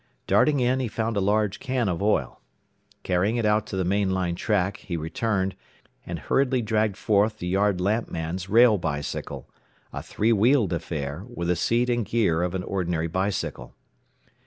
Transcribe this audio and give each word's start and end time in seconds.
Darting 0.25 0.59
in, 0.59 0.79
he 0.79 0.87
found 0.87 1.15
a 1.15 1.19
large 1.21 1.59
can 1.59 1.87
of 1.87 2.01
oil. 2.01 2.41
Carrying 3.03 3.35
it 3.37 3.45
out 3.45 3.67
to 3.67 3.77
the 3.77 3.85
main 3.85 4.09
line 4.09 4.33
track, 4.33 4.77
he 4.77 4.97
returned, 4.97 5.55
and 6.07 6.17
hurriedly 6.17 6.59
dragged 6.63 6.97
forth 6.97 7.37
the 7.37 7.45
yard 7.45 7.79
lamp 7.79 8.09
man's 8.09 8.49
rail 8.49 8.79
bicycle 8.79 9.47
a 9.93 10.01
three 10.01 10.33
wheeled 10.33 10.73
affair, 10.73 11.23
with 11.31 11.49
the 11.49 11.55
seat 11.55 11.87
and 11.87 12.05
gear 12.07 12.41
of 12.41 12.55
an 12.55 12.63
ordinary 12.63 13.05
bicycle. 13.07 13.75